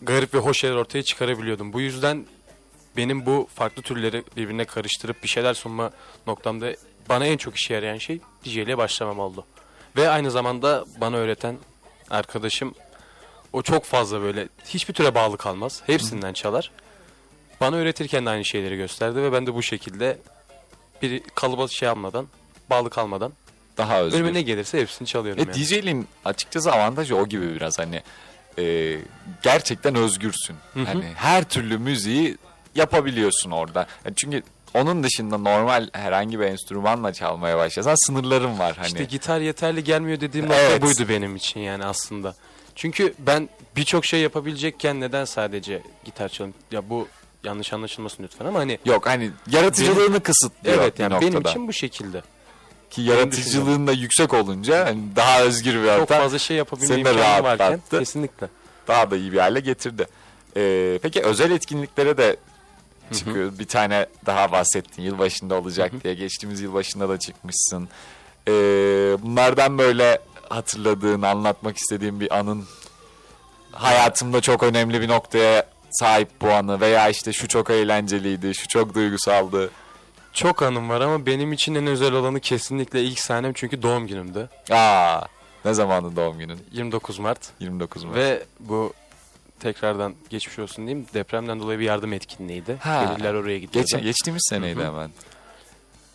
[0.02, 1.74] garip ve hoş şeyler ortaya çıkarabiliyordum.
[1.74, 2.26] Bu yüzden
[2.98, 5.92] benim bu farklı türleri birbirine karıştırıp bir şeyler sunma
[6.28, 6.76] noktamda
[7.10, 9.46] bana en çok işe yarayan şey DJ'liğe başlamam oldu.
[9.98, 11.58] Ve aynı zamanda bana öğreten
[12.10, 12.74] arkadaşım
[13.54, 15.82] o çok fazla böyle hiçbir türe bağlı kalmaz.
[15.86, 16.72] Hepsinden çalar.
[17.62, 20.18] Bana öğretirken de aynı şeyleri gösterdi ve ben de bu şekilde
[21.02, 22.28] bir kalıba şey almadan,
[22.70, 23.34] bağlı kalmadan
[23.78, 24.20] Daha özgür.
[24.20, 25.54] önüme ne gelirse hepsini çalıyorum E, yani.
[25.66, 28.02] DJ'liğin açıkçası avantajı o gibi biraz hani
[28.60, 28.98] e,
[29.42, 30.56] gerçekten özgürsün.
[30.86, 32.38] Hani her türlü müziği
[32.76, 33.88] yapabiliyorsun orada.
[34.06, 38.88] Yani çünkü onun dışında normal herhangi bir enstrümanla çalmaya başlasan sınırların var hani.
[38.88, 40.82] İşte gitar yeterli gelmiyor dediğim nokta Evet.
[40.82, 42.36] buydu benim için yani aslında.
[42.76, 46.56] Çünkü ben birçok şey yapabilecekken neden sadece gitar çalayım?
[46.72, 47.08] Ya bu
[47.44, 51.32] yanlış anlaşılmasın lütfen ama hani Yok hani yaratıcılığını kısıtlıyor evet yani noktada.
[51.32, 52.22] benim için bu şekilde.
[52.90, 57.44] Ki yaratıcılığın da yüksek olunca hani daha özgür bir Çok ortam fazla şey yapabilme imkanı
[57.44, 58.48] varken kesinlikle.
[58.88, 60.08] daha da iyi bir hale getirdi.
[60.58, 62.38] Ee, peki özel etkinliklere de
[63.14, 63.60] çıkıyor.
[63.60, 66.14] Bir tane daha bahsettin yılbaşında olacak diye.
[66.14, 67.90] Geçtiğimiz yılbaşında da çıkmışsın.
[68.48, 68.52] Ee,
[69.22, 70.20] bunlardan böyle
[70.50, 72.66] hatırladığın, anlatmak istediğin bir anın
[73.72, 78.96] hayatımda çok önemli bir noktaya sahip bu anı veya işte şu çok eğlenceliydi, şu çok
[78.96, 79.72] duygusaldı.
[80.34, 84.50] Çok anım var ama benim için en özel olanı kesinlikle ilk sahnem çünkü doğum günümdü.
[84.72, 85.22] Aa,
[85.66, 86.60] ne zamandı doğum günün?
[86.72, 88.16] 29 Mart 29 Mart.
[88.16, 88.94] ve bu
[89.60, 92.78] tekrardan geçmiş olsun diyeyim depremden dolayı bir yardım etkinliğiydi.
[92.80, 93.16] Ha.
[93.16, 93.88] Veliler oraya gidiyordu.
[93.92, 95.12] Geç, geçtiğimiz seneydi hemen.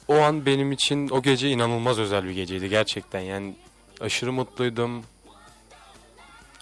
[0.09, 3.21] O an benim için o gece inanılmaz özel bir geceydi gerçekten.
[3.21, 3.55] Yani
[4.01, 5.05] aşırı mutluydum.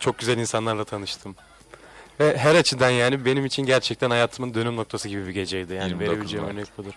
[0.01, 1.37] Çok güzel insanlarla tanıştım.
[2.21, 5.75] Ve her açıdan yani benim için gerçekten hayatımın dönüm noktası gibi bir geceydi.
[5.75, 6.93] Yani 29 verebileceğim örnek budur.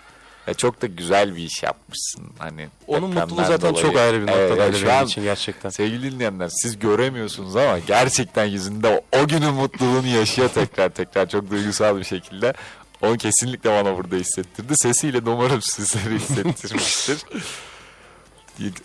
[0.48, 2.24] Ya çok da güzel bir iş yapmışsın.
[2.40, 3.86] Hani Onun mutluluğu zaten dolayı.
[3.86, 5.70] çok ayrı bir Evet, noktadaydı şu benim için gerçekten.
[5.70, 11.52] Sevgili dinleyenler siz göremiyorsunuz ama gerçekten yüzünde o, o günün mutluluğunu yaşıyor tekrar tekrar çok
[11.52, 12.54] duygusal bir şekilde.
[13.02, 14.74] Onu kesinlikle bana burada hissettirdi.
[14.78, 17.18] Sesiyle de umarım sizlere hissettirmiştir.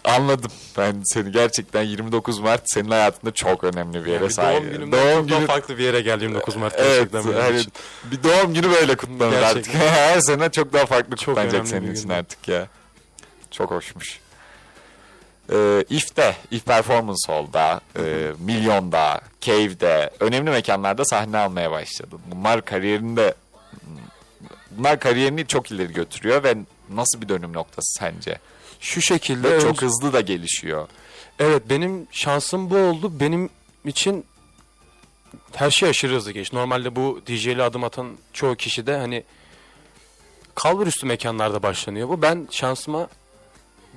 [0.04, 0.50] Anladım.
[0.78, 4.62] Ben seni gerçekten 29 Mart senin hayatında çok önemli bir yere Yani sahip.
[4.62, 7.72] doğum günümden çok daha farklı bir yere geldi 29 Mart Evet, gerçekten benim hani için.
[8.04, 9.58] bir doğum günü böyle kutlanır Gerçekten.
[9.60, 9.74] artık.
[9.90, 12.66] Her sene çok daha farklı Çok kutlanacak senin için artık ya.
[13.50, 14.20] Çok hoşmuş.
[15.52, 22.20] Ee, If'te, If Performance Hall'da, e, Milyon'da, Cave'de, önemli mekanlarda sahne almaya başladın.
[22.26, 23.34] Bunlar kariyerinde
[24.70, 26.54] bunlar kariyerini çok ileri götürüyor ve
[26.90, 28.38] nasıl bir dönüm noktası sence?
[28.80, 30.88] Şu şekilde Ve çok hızlı da gelişiyor.
[31.38, 33.20] Evet benim şansım bu oldu.
[33.20, 33.50] Benim
[33.84, 34.24] için
[35.54, 36.56] her şey aşırı hızlı geçti.
[36.56, 39.24] Normalde bu DJ'li adım atan çoğu kişi de hani
[40.54, 42.22] kalbur üstü mekanlarda başlanıyor bu.
[42.22, 43.08] Ben şansıma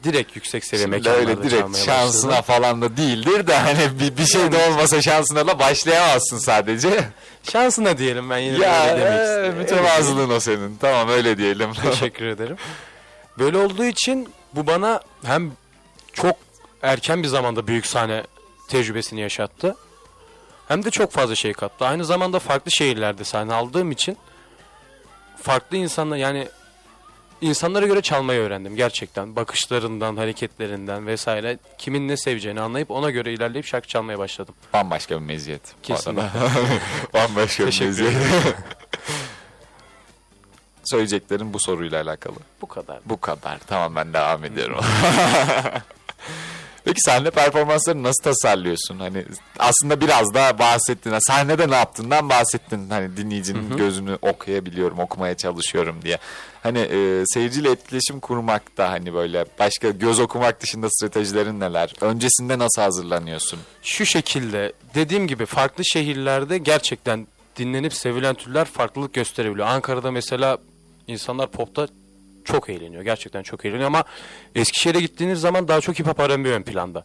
[0.03, 2.45] direkt yüksek seviye Şimdi mekanlarda öyle direkt şansına başladım.
[2.47, 7.03] falan da değildir de hani bir, bir şey de olmasa şansına da başlayamazsın sadece.
[7.51, 9.57] Şansına diyelim ben yine Ya öyle demek e, istedim.
[9.57, 10.77] mütevazılığın o senin.
[10.77, 11.73] Tamam öyle diyelim.
[11.73, 12.57] Teşekkür ederim.
[13.39, 15.51] Böyle olduğu için bu bana hem
[16.13, 16.35] çok
[16.81, 18.23] erken bir zamanda büyük sahne
[18.67, 19.75] tecrübesini yaşattı.
[20.67, 21.85] Hem de çok fazla şey kattı.
[21.85, 24.17] Aynı zamanda farklı şehirlerde sahne aldığım için
[25.37, 26.47] farklı insanlar yani
[27.41, 29.35] insanlara göre çalmayı öğrendim gerçekten.
[29.35, 34.55] Bakışlarından, hareketlerinden vesaire kimin ne seveceğini anlayıp ona göre ilerleyip şarkı çalmaya başladım.
[34.73, 35.61] Bambaşka bir meziyet.
[35.83, 36.29] Kesinlikle.
[37.13, 38.13] Bambaşka bir meziyet.
[40.83, 42.35] Söyleyeceklerim bu soruyla alakalı.
[42.61, 42.99] Bu kadar.
[43.05, 43.59] Bu kadar.
[43.67, 44.79] Tamam ben devam ediyorum.
[46.85, 48.99] Peki sahne performansları nasıl tasarlıyorsun?
[48.99, 49.25] Hani
[49.59, 51.19] aslında biraz daha bahsettin.
[51.19, 52.89] Sahnede ne yaptığından bahsettin.
[52.89, 56.17] Hani dinleyicinin gözünü okuyabiliyorum, okumaya çalışıyorum diye.
[56.63, 61.93] Hani e, seyirciyle etkileşim kurmakta hani böyle başka göz okumak dışında stratejilerin neler?
[62.01, 63.59] Öncesinde nasıl hazırlanıyorsun?
[63.83, 69.67] Şu şekilde dediğim gibi farklı şehirlerde gerçekten dinlenip sevilen türler farklılık gösterebiliyor.
[69.67, 70.57] Ankara'da mesela
[71.07, 71.87] insanlar popta
[72.43, 73.03] çok eğleniyor.
[73.03, 74.03] Gerçekten çok eğleniyor ama
[74.55, 77.03] Eskişehir'e gittiğiniz zaman daha çok hip hop R&B ön planda.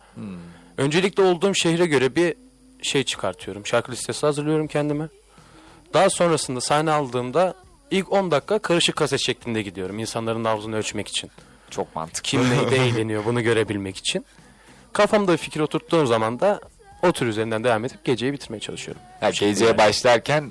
[0.77, 2.35] Öncelikle olduğum şehre göre bir
[2.83, 3.67] şey çıkartıyorum.
[3.67, 5.09] Şarkı listesi hazırlıyorum kendime.
[5.95, 7.55] Daha sonrasında sahne aldığımda
[7.91, 9.99] ilk 10 dakika karışık kaset şeklinde gidiyorum.
[9.99, 11.31] İnsanların nabzını ölçmek için.
[11.71, 12.23] Çok mantıklı.
[12.23, 14.27] Kim neyde eğleniyor bunu görebilmek için.
[14.93, 16.61] Kafamda bir fikir oturttuğum zaman da
[17.03, 19.03] o tür üzerinden devam edip geceyi bitirmeye çalışıyorum.
[19.23, 20.51] Yani geceye başlarken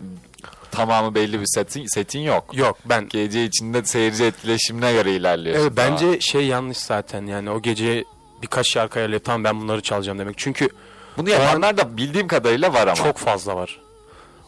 [0.72, 2.58] tamamı belli bir setin, setin yok.
[2.58, 5.62] Yok ben Gece içinde seyirci etkileşimine göre ilerliyorsun.
[5.64, 8.04] Evet, bence şey yanlış zaten yani o gece
[8.42, 10.38] birkaç şarkı ayarlayıp tamam ben bunları çalacağım demek.
[10.38, 10.70] Çünkü
[11.18, 12.96] Bunu yapanlar da bildiğim kadarıyla var ama.
[12.96, 13.80] çok fazla var.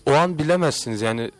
[0.05, 1.31] O an bilemezsiniz yani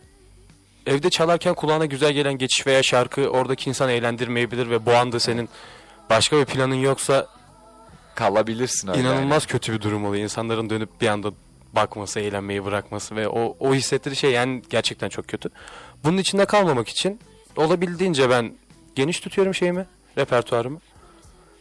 [0.88, 5.50] evde çalarken kulağına güzel gelen geçiş veya şarkı oradaki insan eğlendirmeyebilir ve bu anda senin
[6.10, 7.28] başka bir planın yoksa
[8.20, 9.02] kalabilirsin öyle.
[9.02, 10.24] inanılmaz kötü bir durum oluyor.
[10.24, 11.32] İnsanların dönüp bir anda
[11.74, 15.50] bakması, eğlenmeyi bırakması ve o, o hissettiği şey yani gerçekten çok kötü.
[16.04, 17.20] Bunun içinde kalmamak için
[17.56, 18.54] olabildiğince ben
[18.96, 19.86] geniş tutuyorum şeyimi,
[20.18, 20.80] repertuarımı.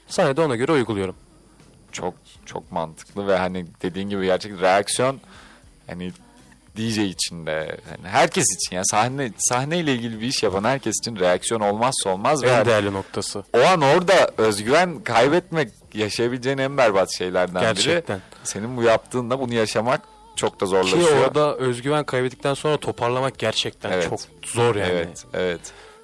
[0.07, 1.15] Sahnede ona göre uyguluyorum.
[1.93, 2.15] Çok
[2.47, 5.21] çok mantıklı ve hani dediğin gibi gerçek reaksiyon
[5.87, 6.13] hani
[6.77, 11.17] DJ için de hani herkes için yani sahne sahneyle ilgili bir iş yapan herkes için
[11.17, 13.45] reaksiyon olmazsa olmaz ve En hani değerli noktası.
[13.53, 17.61] o an orada özgüven kaybetmek yaşayabileceğin en berbat şeylerden biri.
[17.75, 18.21] Gerçekten.
[18.45, 20.01] Senin bu yaptığında bunu yaşamak
[20.37, 21.21] çok da Ki zorlaşıyor.
[21.27, 24.09] orada özgüven kaybettikten sonra toparlamak gerçekten Evet.
[24.11, 24.91] çok zor yani.
[24.93, 25.61] Evet, evet.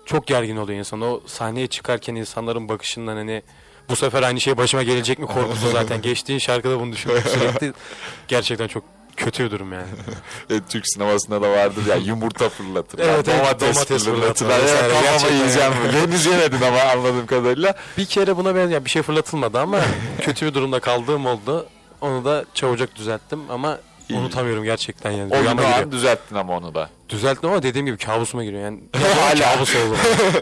[0.07, 1.01] Çok gergin oluyor insan.
[1.01, 3.42] O sahneye çıkarken insanların bakışından hani
[3.88, 6.03] bu sefer aynı şey başıma gelecek mi korkusu zaten.
[6.03, 7.73] Geçtiğin şarkıda bunu düşünmek sürekli
[8.29, 8.85] gerçekten çok
[9.16, 9.87] kötü bir durum yani.
[10.50, 14.61] E, Türk sinemasında da vardır ya yumurta fırlatırlar, Evet, evet, domates, domates fırlatırlar.
[14.61, 15.72] kafama Gerçekten yiyeceğim.
[15.92, 17.74] Henüz yemedin ama anladığım kadarıyla.
[17.98, 19.81] Bir kere buna benzer bir şey fırlatılmadı ama
[20.20, 21.66] kötü bir durumda kaldığım oldu.
[22.00, 24.18] Onu da çabucak düzelttim ama İyi.
[24.18, 25.35] unutamıyorum gerçekten yani.
[25.35, 26.90] O gün an düzelttin ama onu da.
[27.09, 28.81] Düzelttim ama dediğim gibi kabusuma giriyor yani.
[29.20, 29.53] Hala.
[29.55, 29.96] kabus oldu.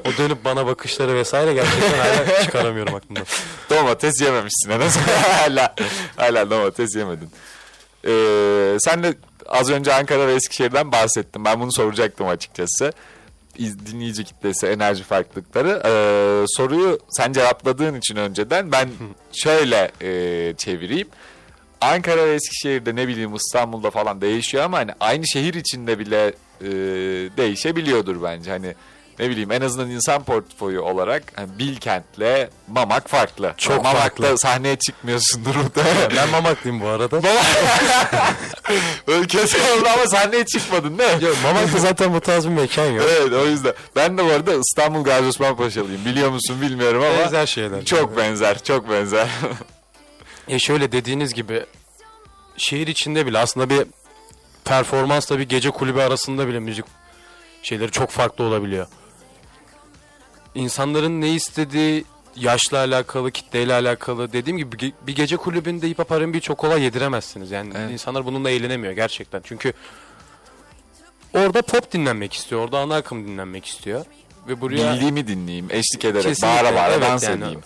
[0.08, 3.24] o dönüp bana bakışları vesaire gerçekten hala çıkaramıyorum aklımdan.
[3.70, 5.06] Domates yememişsin en azından.
[5.22, 5.74] hala,
[6.16, 7.30] hala domates yemedin.
[8.06, 9.14] Ee, sen de
[9.48, 11.44] az önce Ankara ve Eskişehir'den bahsettin.
[11.44, 12.92] Ben bunu soracaktım açıkçası.
[13.58, 15.82] Dinleyici kitlesi, enerji farklılıkları.
[15.84, 18.88] Ee, soruyu sen cevapladığın için önceden ben
[19.32, 21.08] şöyle e, çevireyim.
[21.80, 26.26] Ankara ve Eskişehir'de ne bileyim İstanbul'da falan değişiyor ama hani aynı şehir içinde bile
[26.60, 26.70] e,
[27.36, 28.50] değişebiliyordur bence.
[28.50, 28.74] Hani
[29.18, 33.54] ne bileyim en azından insan portföyü olarak hani Bilkent'le Mamak farklı.
[33.56, 34.38] Çok Mamak'ta farklı.
[34.38, 36.10] sahneye çıkmıyorsundur muhtemelen.
[36.16, 37.16] Ben Mamaklıyım bu arada.
[39.06, 41.24] Öyle kötü oldu ama sahneye çıkmadın değil mi?
[41.24, 43.06] Yok Mamak'ta zaten bu tarz bir mekan yok.
[43.10, 43.72] Evet o yüzden.
[43.96, 46.04] Ben de bu arada İstanbul Gazi Osman Paşalıyım.
[46.04, 47.84] Biliyor musun bilmiyorum ama Benzer şeyler.
[47.84, 49.28] çok benzer, çok benzer.
[50.48, 51.64] E şöyle dediğiniz gibi
[52.56, 53.86] şehir içinde bile aslında bir
[54.64, 56.84] performansla bir gece kulübü arasında bile müzik
[57.62, 58.86] şeyleri çok farklı olabiliyor.
[60.54, 62.04] İnsanların ne istediği
[62.36, 64.32] yaşla alakalı, kitleyle alakalı.
[64.32, 67.50] Dediğim gibi bir ge- bir gece kulübünde hip hop R&B çok kolay yediremezsiniz.
[67.50, 67.90] Yani Evet.
[67.90, 69.40] insanlar bununla eğlenemiyor gerçekten.
[69.44, 69.72] Çünkü
[71.34, 72.60] orada pop dinlenmek istiyor.
[72.64, 74.04] Orada ana akım dinlenmek istiyor.
[74.48, 77.42] Ve buraya Bildiğimi dinleyeyim, eşlik ederek, Kesinlikle, bağıra bağıra evet dans yani.
[77.44, 77.60] edeyim.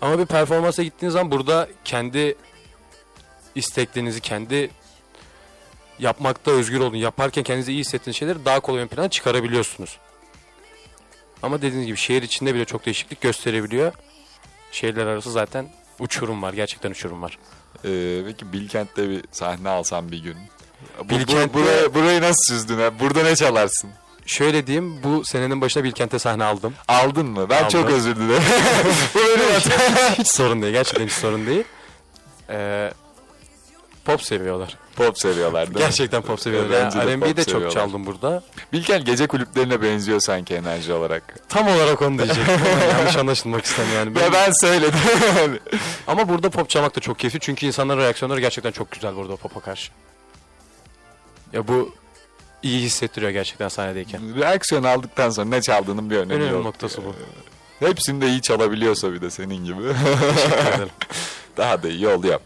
[0.00, 2.34] Ama bir performansa gittiğiniz zaman burada kendi
[3.54, 4.70] isteklerinizi, kendi
[5.98, 9.98] yapmakta özgür olun, yaparken kendinizi iyi hissettiğiniz şeyleri daha kolay ön plana çıkarabiliyorsunuz.
[11.42, 13.92] Ama dediğiniz gibi şehir içinde bile çok değişiklik gösterebiliyor.
[14.72, 17.38] Şehirler arası zaten uçurum var, gerçekten uçurum var.
[17.84, 20.36] Ee, peki Bilkent'te bir sahne alsam bir gün.
[21.04, 22.78] Bu, Bilkent'te- burayı, burayı nasıl süzdün?
[22.78, 23.00] ha?
[23.00, 23.90] Burada ne çalarsın?
[24.26, 26.74] Şöyle diyeyim, bu senenin başında Bilkent'te sahne aldım.
[26.88, 27.46] Aldın mı?
[27.50, 27.68] Ben Aldım.
[27.68, 28.42] çok özür dilerim.
[29.14, 30.14] bu benim hatam.
[30.18, 31.64] hiç sorun değil, gerçekten hiç sorun değil.
[32.50, 32.92] Ee,
[34.04, 34.76] pop seviyorlar.
[34.96, 35.78] Pop seviyorlar değil mi?
[35.78, 36.70] Gerçekten pop seviyorlar.
[36.84, 37.70] Bence de Yani R&B pop de çok seviyorlar.
[37.80, 38.42] çaldım burada.
[38.72, 41.48] Bilkent gece kulüplerine benziyor sanki enerji olarak.
[41.48, 42.58] Tam olarak onu diyecektim
[42.98, 44.24] yanlış anlaşılmak istemiyorum yani.
[44.24, 44.98] Ya ben söyledim.
[46.06, 49.60] Ama burada pop çalmak da çok keyifli çünkü insanların reaksiyonları gerçekten çok güzel burada pop'a
[49.60, 49.92] karşı.
[51.52, 51.94] Ya bu
[52.62, 54.36] iyi hissettiriyor gerçekten sahnedeyken.
[54.40, 56.64] Reaksiyon aldıktan sonra ne çaldığının bir önemi Önemli yok.
[56.64, 57.14] noktası bu.
[57.86, 59.82] Hepsini de iyi çalabiliyorsa bir de senin gibi.
[59.82, 60.88] Teşekkür ederim.
[61.56, 62.40] Daha da iyi oluyor.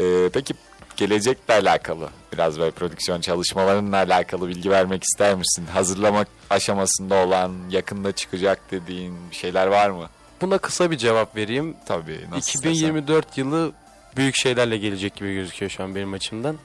[0.00, 0.54] Ee, peki
[0.96, 5.66] gelecekle alakalı biraz böyle prodüksiyon çalışmalarınla alakalı bilgi vermek ister misin?
[5.72, 10.08] Hazırlamak aşamasında olan, yakında çıkacak dediğin bir şeyler var mı?
[10.40, 11.76] Buna kısa bir cevap vereyim.
[11.86, 13.72] Tabii nasıl 2024 yılı
[14.16, 16.56] büyük şeylerle gelecek gibi gözüküyor şu an benim açımdan.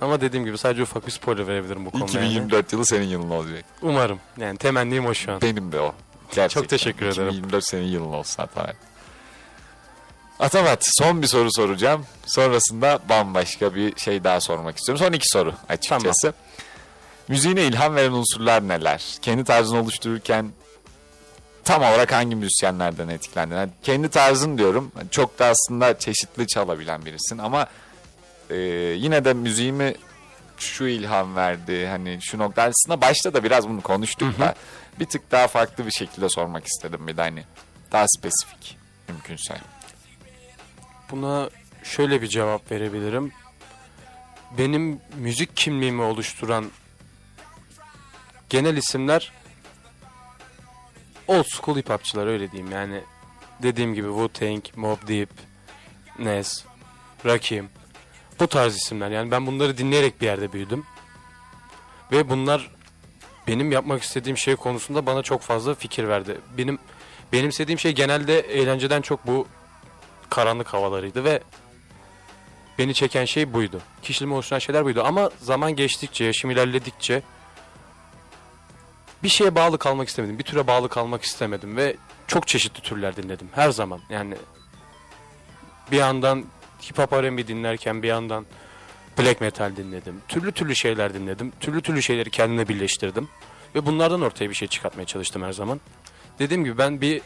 [0.00, 2.18] Ama dediğim gibi sadece ufak bir spoiler verebilirim bu konuda.
[2.18, 2.26] yani.
[2.26, 3.64] 2024 yılı senin yılın olacak.
[3.82, 4.20] Umarım.
[4.38, 5.40] Yani temennim o şu an.
[5.40, 5.94] Benim de o.
[6.34, 6.60] Gerçekten.
[6.60, 7.28] Çok teşekkür ederim.
[7.28, 8.76] 2024 senin yılın olsun Atamat.
[10.38, 12.06] Atamat son bir soru soracağım.
[12.26, 15.04] Sonrasında bambaşka bir şey daha sormak istiyorum.
[15.06, 16.34] Son iki soru açıkçası.
[17.28, 19.04] Müziğine ilham veren unsurlar neler?
[19.22, 20.52] Kendi tarzını oluştururken
[21.64, 23.56] tam olarak hangi müzisyenlerden etkilendin?
[23.56, 24.92] Yani kendi tarzın diyorum.
[25.10, 27.66] Çok da aslında çeşitli çalabilen birisin ama
[28.50, 28.56] e,
[28.96, 29.94] yine de müziğimi
[30.58, 31.86] şu ilham verdi.
[31.86, 34.54] Hani şu nokta aslında başta da biraz bunu konuştuk da
[35.00, 37.44] bir tık daha farklı bir şekilde sormak istedim bir de hani
[37.92, 39.54] daha spesifik mümkünse.
[41.16, 41.50] Buna
[41.82, 43.32] şöyle bir cevap verebilirim.
[44.58, 46.70] Benim müzik kimliğimi oluşturan
[48.48, 49.32] genel isimler
[51.28, 52.72] old school hip hopçılar öyle diyeyim.
[52.72, 53.00] Yani
[53.62, 55.28] dediğim gibi Wu-Tang, Mobb Deep,
[56.18, 56.64] Nas,
[57.26, 57.68] Rakim
[58.40, 59.10] bu tarz isimler.
[59.10, 60.84] Yani ben bunları dinleyerek bir yerde büyüdüm.
[62.12, 62.70] Ve bunlar
[63.46, 66.40] benim yapmak istediğim şey konusunda bana çok fazla fikir verdi.
[66.58, 66.78] Benim
[67.32, 69.46] benimsediğim şey genelde eğlenceden çok bu
[70.34, 71.40] karanlık havalarıydı ve
[72.78, 73.80] beni çeken şey buydu.
[74.02, 75.02] Kişiliğimi oluşturan şeyler buydu.
[75.04, 77.22] Ama zaman geçtikçe, yaşım ilerledikçe
[79.22, 80.38] bir şeye bağlı kalmak istemedim.
[80.38, 84.00] Bir türe bağlı kalmak istemedim ve çok çeşitli türler dinledim her zaman.
[84.10, 84.34] Yani
[85.90, 86.44] bir yandan
[86.82, 88.46] hip hop R&B dinlerken bir yandan
[89.18, 90.20] black metal dinledim.
[90.28, 91.52] Türlü türlü şeyler dinledim.
[91.60, 93.28] Türlü türlü şeyleri kendime birleştirdim.
[93.74, 95.80] Ve bunlardan ortaya bir şey çıkartmaya çalıştım her zaman.
[96.38, 97.22] Dediğim gibi ben bir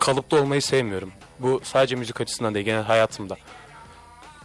[0.00, 1.12] kalıpta olmayı sevmiyorum.
[1.38, 3.36] Bu sadece müzik açısından değil genel hayatımda.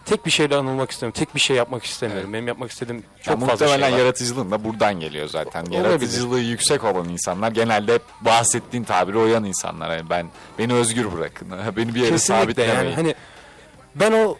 [0.05, 1.19] Tek bir şeyle anılmak istemiyorum.
[1.19, 2.33] Tek bir şey yapmak istemiyorum.
[2.33, 3.97] Benim yapmak istediğim çok Ya fazla şey muhtemelen var.
[3.99, 5.61] yaratıcılığın da buradan geliyor zaten.
[5.61, 5.83] Olabilir.
[5.83, 9.97] Yaratıcılığı yüksek olan insanlar genelde hep bahsettiğin tabiri uyan insanlar.
[9.97, 10.27] Yani ben
[10.59, 11.47] beni özgür bırakın.
[11.77, 12.77] Beni bir yere sabitlemeyin.
[12.79, 13.15] yani hani
[13.95, 14.37] ben o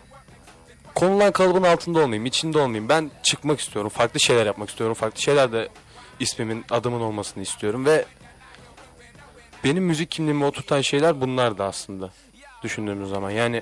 [0.96, 2.90] konulan kalıbın altında olmayayım, içinde olmayayım.
[2.90, 4.94] Ben çıkmak istiyorum, farklı şeyler yapmak istiyorum.
[4.96, 5.70] Farklı şeylerde
[6.20, 8.06] ismimin, adımın olmasını istiyorum ve
[9.66, 12.10] benim müzik kimliğimi oturtan şeyler bunlar da aslında
[12.64, 13.32] düşündüğümüz zaman.
[13.32, 13.62] Yani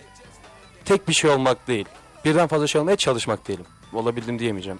[0.85, 1.85] tek bir şey olmak değil.
[2.25, 3.65] Birden fazla şey olmaya çalışmak değilim.
[3.93, 4.79] Olabildim diyemeyeceğim.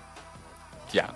[0.93, 1.07] Ya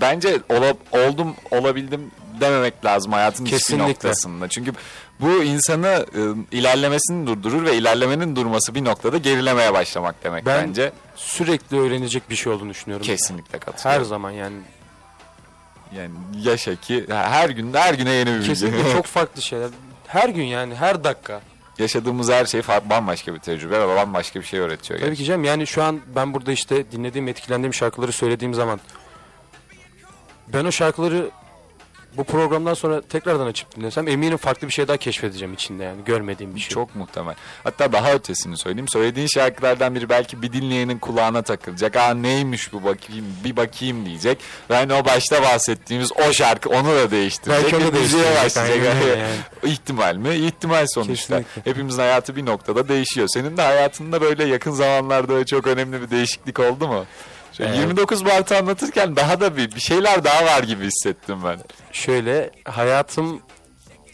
[0.00, 0.76] bence ola-
[1.08, 3.88] oldum olabildim dememek lazım hayatın hiçbir Kesinlikle.
[3.88, 4.48] noktasında.
[4.48, 4.72] Çünkü
[5.20, 10.92] bu insanı ı, ilerlemesini durdurur ve ilerlemenin durması bir noktada gerilemeye başlamak demek Ben bence.
[11.16, 13.06] sürekli öğrenecek bir şey olduğunu düşünüyorum.
[13.06, 14.04] Kesinlikle Her katılıyorum.
[14.06, 14.56] zaman yani.
[15.94, 16.10] Yani
[16.42, 18.46] yaşa ki her gün her güne yeni bir bilgi.
[18.46, 19.70] Kesinlikle çok farklı şeyler.
[20.06, 21.40] Her gün yani her dakika.
[21.78, 25.00] Yaşadığımız her şey bambaşka bir tecrübe ve bambaşka bir şey öğretiyor.
[25.00, 28.80] Tabii ki canım yani şu an ben burada işte dinlediğim, etkilendiğim şarkıları söylediğim zaman
[30.48, 31.30] ben o şarkıları
[32.16, 36.54] bu programdan sonra tekrardan açıp dinlesem eminim farklı bir şey daha keşfedeceğim içinde yani görmediğim
[36.54, 36.68] bir şey.
[36.68, 37.34] Çok muhtemel.
[37.64, 38.88] Hatta daha ötesini söyleyeyim.
[38.88, 41.96] Söylediğin şarkılardan biri belki bir dinleyenin kulağına takılacak.
[41.96, 44.38] Aa neymiş bu bakayım bir bakayım diyecek.
[44.70, 47.72] Ve hani o başta bahsettiğimiz o şarkı onu da değiştirecek.
[47.72, 48.96] Belki onu değiştirecek, başlayacak.
[49.08, 49.26] yani.
[49.72, 50.34] İhtimal mi?
[50.34, 51.38] İhtimal sonuçta.
[51.38, 51.70] Kesinlikle.
[51.70, 53.28] Hepimizin hayatı bir noktada değişiyor.
[53.28, 57.04] Senin de hayatında böyle yakın zamanlarda çok önemli bir değişiklik oldu mu?
[57.56, 57.80] Şöyle Evet.
[57.80, 61.58] 29 Mart'ı anlatırken daha da bir, bir şeyler daha var gibi hissettim ben.
[61.92, 63.42] Şöyle hayatım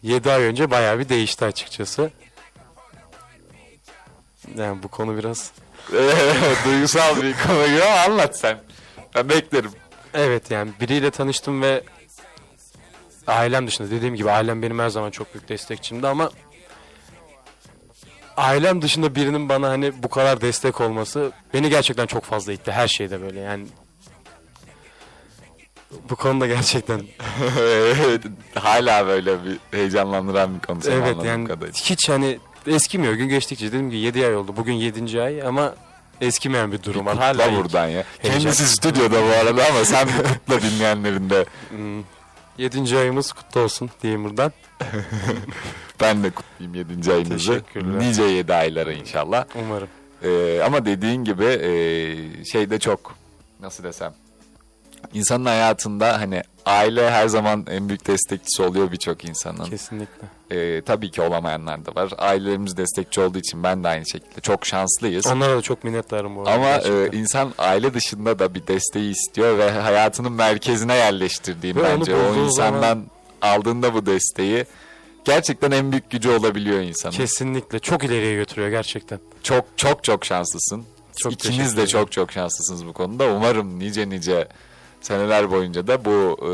[0.03, 2.11] 7 ay önce bayağı bir değişti açıkçası.
[4.57, 5.53] Yani bu konu biraz
[6.65, 8.59] Duygusal bir konu gibi anlat sen.
[9.15, 9.71] Ben beklerim.
[10.15, 11.83] Evet yani biriyle tanıştım ve
[13.27, 16.31] ailem dışında dediğim gibi ailem benim her zaman çok büyük destekçimdi ama
[18.43, 22.89] ailem dışında birinin bana hani bu kadar destek olması beni gerçekten çok fazla itti her
[22.89, 23.67] şeyde böyle yani
[26.11, 27.03] bu konuda gerçekten
[28.55, 30.79] Hala böyle bir heyecanlandıran bir konu.
[30.91, 31.73] evet yani kadarıyla.
[31.75, 35.23] hiç hani eskimiyor gün geçtikçe dediğim gibi 7 ay oldu bugün 7.
[35.23, 35.75] ay ama
[36.21, 38.05] eskimeyen bir durum var hala buradan ya.
[38.23, 41.45] Kendisi stüdyoda bu arada ama sen bir kutla dinleyenlerin de.
[42.59, 42.99] 7.
[42.99, 44.53] ayımız kutlu olsun diyeyim buradan
[46.01, 47.13] Ben de kutlayayım 7.
[47.13, 47.53] ayınızı.
[47.53, 47.99] Teşekkürler.
[47.99, 49.45] Nice 7 aylara inşallah.
[49.55, 49.89] umarım.
[50.23, 53.15] Ee, ama dediğin gibi e, şeyde çok
[53.61, 54.15] nasıl desem
[55.15, 59.65] insanın hayatında hani aile her zaman en büyük destekçisi oluyor birçok insanın.
[59.65, 60.27] Kesinlikle.
[60.51, 62.13] Ee, tabii ki olamayanlar da var.
[62.19, 65.27] Ailelerimiz destekçi olduğu için ben de aynı şekilde çok şanslıyız.
[65.27, 66.53] Onlara da çok minnettarım bu arada.
[66.53, 67.19] Ama gerçekten.
[67.19, 72.15] e, insan aile dışında da bir desteği istiyor ve hayatının merkezine yerleştirdiğim Ve bence.
[72.17, 73.05] O insandan zaman-
[73.43, 74.65] aldığında bu desteği
[75.25, 77.13] gerçekten en büyük gücü olabiliyor insanın.
[77.15, 79.21] Kesinlikle çok ileriye götürüyor gerçekten.
[79.43, 80.85] Çok çok çok şanslısın.
[81.17, 83.25] Çok İkiniz de çok çok şanslısınız bu konuda.
[83.27, 84.49] Umarım nice nice
[85.03, 86.53] Seneler boyunca da bu e,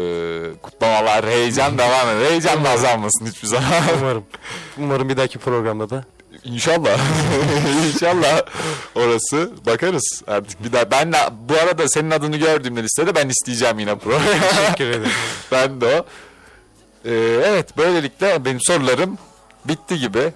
[0.63, 2.31] kutlamalar, heyecan devam eder.
[2.31, 3.73] Heyecan da azalmasın hiçbir zaman.
[4.01, 4.25] Umarım.
[4.79, 6.05] Umarım bir dahaki programda da.
[6.45, 6.99] İnşallah.
[7.95, 8.43] İnşallah
[8.95, 10.91] orası bakarız artık bir daha.
[10.91, 11.17] Ben de
[11.49, 14.23] bu arada senin adını gördüğümde listede ben isteyeceğim yine program.
[14.57, 15.11] Teşekkür ederim.
[15.53, 16.05] ben de o.
[17.05, 19.19] Ee, evet böylelikle benim sorularım
[19.65, 20.33] bitti gibi.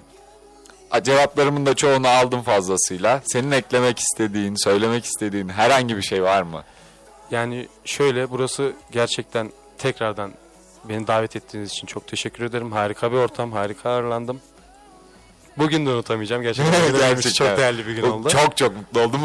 [1.03, 3.23] Cevaplarımın da çoğunu aldım fazlasıyla.
[3.25, 6.63] Senin eklemek istediğin, söylemek istediğin herhangi bir şey var mı?
[7.33, 10.33] Yani şöyle burası gerçekten tekrardan
[10.85, 12.73] beni davet ettiğiniz için çok teşekkür ederim.
[12.73, 14.41] Harika bir ortam, harika ağırlandım.
[15.59, 16.43] Bugün de unutamayacağım.
[16.43, 18.29] Gerçekten, benim için çok değerli bir gün oldu.
[18.29, 19.21] Çok, Çok çok mutlu oldum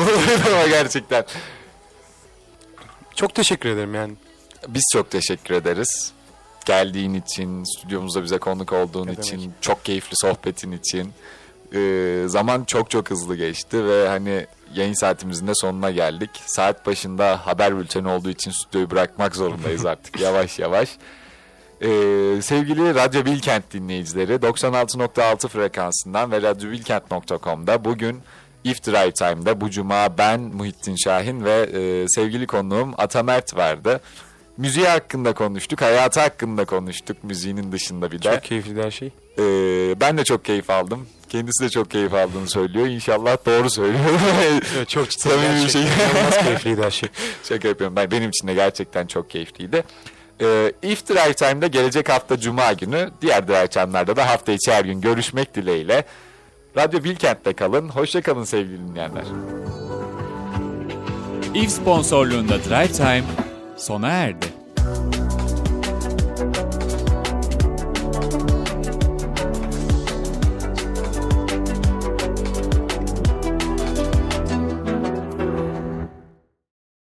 [0.54, 1.26] ama gerçekten.
[3.36, 4.14] teşekkür ederim yani.
[4.68, 6.12] Biz çok teşekkür ederiz.
[6.66, 9.62] Geldiğin için, stüdyomuzda bize konuk olduğun Ne için, demek.
[9.62, 11.14] çok keyifli sohbetin için.
[11.74, 16.30] Ee, zaman çok çok hızlı geçti ve hani yayın saatimizin de sonuna geldik.
[16.46, 20.90] Saat başında haber bülteni olduğu için stüdyoyu bırakmak zorundayız artık yavaş yavaş.
[21.82, 21.88] Ee,
[22.42, 28.20] sevgili Radyo Bilkent dinleyicileri 96.6 frekansından ve radyobilkent.com'da bugün
[28.64, 34.00] If Drive Time'da bu cuma ben Muhittin Şahin ve e, sevgili konuğum Atamert vardı.
[34.58, 38.34] Müziği hakkında konuştuk, hayatı hakkında konuştuk müziğinin dışında bir de.
[38.34, 39.08] Çok keyifli her şey.
[39.40, 41.08] Ee, ben de çok keyif aldım.
[41.30, 42.88] Kendisi de çok keyif aldığını söylüyor.
[42.88, 44.04] İnşallah doğru söylüyor.
[44.44, 45.22] Evet, çok ciddi.
[45.22, 45.82] Samimi bir şey.
[45.82, 47.10] inanılmaz keyifliydi her şey.
[47.44, 47.96] Şaka yapıyorum.
[47.96, 49.84] Ben, benim için de gerçekten çok keyifliydi.
[50.42, 54.86] Ee, If Drive Time'da gelecek hafta Cuma günü, diğer Drive Time'larda da hafta içi her
[54.86, 56.06] gün görüşmek dileğiyle.
[56.78, 57.90] Radyo Bilkent'te kalın.
[57.90, 59.24] Hoşça kalın sevgili dinleyenler.
[61.54, 63.24] If sponsorluğunda Drive Time
[63.78, 64.46] sona erdi.